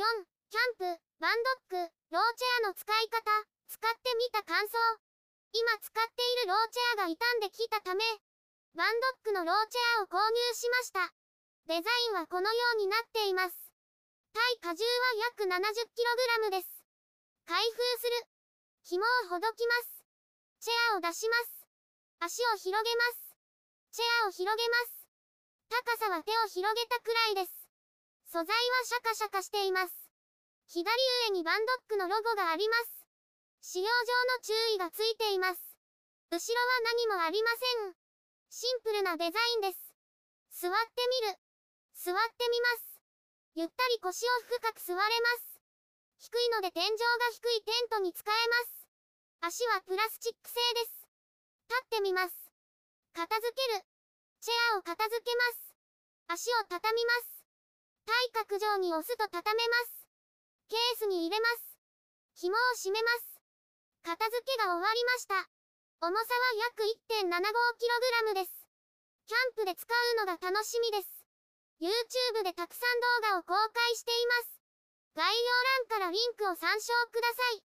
[0.00, 1.36] キャンプ、バン
[1.68, 3.20] ドック、ローチェアの使い方、
[3.68, 4.72] 使ってみた感想。
[5.52, 8.00] 今使っているローチェアが傷んできたため、
[8.80, 11.12] バンドッグのローチェアを購入しました。
[11.68, 13.52] デザインはこのようになっています。
[14.32, 16.80] 対荷重は約 70kg です。
[17.44, 18.24] 開封する。
[18.88, 20.00] 紐をほどきます。
[20.64, 21.68] チェアを出します。
[22.20, 23.36] 足を広げます。
[23.92, 25.04] チェアを広げます。
[25.68, 27.59] 高さは手を広げたくらいです。
[28.30, 28.54] 素材は
[28.86, 29.90] シャカシャカしています。
[30.70, 30.86] 左
[31.26, 33.02] 上にバンドックのロゴがあります。
[33.58, 35.58] 使用上の注意がついています。
[36.30, 37.98] 後ろは何もありません。
[38.54, 40.62] シンプルなデザインです。
[40.62, 41.42] 座ってみる。
[41.90, 43.02] 座ってみます。
[43.58, 45.10] ゆったり腰を深く座れま
[45.42, 45.58] す。
[46.22, 48.48] 低いので天井が低いテントに使え
[49.42, 49.58] ます。
[49.58, 51.02] 足はプラスチック製です。
[51.66, 52.30] 立ってみます。
[53.12, 53.82] 片付ける。
[54.38, 55.42] チェアを片付けま
[56.30, 56.38] す。
[56.46, 57.39] 足を畳みます。
[58.06, 60.06] 対角上に押すと畳めます。
[60.68, 61.76] ケースに入れます。
[62.34, 63.40] 紐を締めます。
[64.02, 65.48] 片付けが終わりました。
[66.00, 66.82] 重さは約
[67.28, 68.66] 1.75kg です。
[69.26, 71.24] キャンプで使うのが楽しみです。
[71.80, 74.60] YouTube でたくさん動画を公開しています。
[75.14, 75.52] 概要
[75.88, 77.69] 欄からリンクを参照ください。